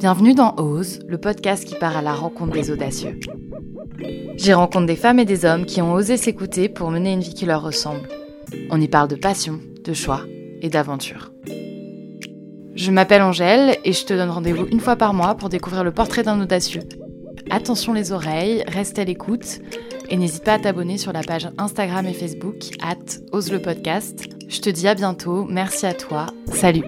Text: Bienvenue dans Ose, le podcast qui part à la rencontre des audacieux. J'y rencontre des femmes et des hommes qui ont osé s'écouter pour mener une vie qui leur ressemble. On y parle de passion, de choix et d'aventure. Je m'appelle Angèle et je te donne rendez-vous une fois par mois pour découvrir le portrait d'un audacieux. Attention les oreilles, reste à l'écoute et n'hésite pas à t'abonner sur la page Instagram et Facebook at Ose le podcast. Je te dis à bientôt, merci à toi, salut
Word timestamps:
Bienvenue 0.00 0.32
dans 0.32 0.54
Ose, 0.56 1.00
le 1.08 1.18
podcast 1.18 1.66
qui 1.66 1.74
part 1.74 1.94
à 1.94 2.00
la 2.00 2.14
rencontre 2.14 2.52
des 2.52 2.70
audacieux. 2.70 3.20
J'y 4.34 4.54
rencontre 4.54 4.86
des 4.86 4.96
femmes 4.96 5.18
et 5.18 5.26
des 5.26 5.44
hommes 5.44 5.66
qui 5.66 5.82
ont 5.82 5.92
osé 5.92 6.16
s'écouter 6.16 6.70
pour 6.70 6.90
mener 6.90 7.12
une 7.12 7.20
vie 7.20 7.34
qui 7.34 7.44
leur 7.44 7.60
ressemble. 7.60 8.08
On 8.70 8.80
y 8.80 8.88
parle 8.88 9.08
de 9.08 9.16
passion, 9.16 9.60
de 9.84 9.92
choix 9.92 10.22
et 10.62 10.70
d'aventure. 10.70 11.32
Je 12.74 12.90
m'appelle 12.90 13.20
Angèle 13.20 13.76
et 13.84 13.92
je 13.92 14.06
te 14.06 14.14
donne 14.14 14.30
rendez-vous 14.30 14.64
une 14.72 14.80
fois 14.80 14.96
par 14.96 15.12
mois 15.12 15.34
pour 15.34 15.50
découvrir 15.50 15.84
le 15.84 15.92
portrait 15.92 16.22
d'un 16.22 16.40
audacieux. 16.40 16.84
Attention 17.50 17.92
les 17.92 18.10
oreilles, 18.10 18.64
reste 18.68 18.98
à 18.98 19.04
l'écoute 19.04 19.60
et 20.08 20.16
n'hésite 20.16 20.44
pas 20.44 20.54
à 20.54 20.58
t'abonner 20.58 20.96
sur 20.96 21.12
la 21.12 21.22
page 21.22 21.50
Instagram 21.58 22.06
et 22.06 22.14
Facebook 22.14 22.56
at 22.80 23.18
Ose 23.32 23.52
le 23.52 23.60
podcast. 23.60 24.30
Je 24.48 24.60
te 24.62 24.70
dis 24.70 24.88
à 24.88 24.94
bientôt, 24.94 25.44
merci 25.44 25.84
à 25.84 25.92
toi, 25.92 26.24
salut 26.46 26.84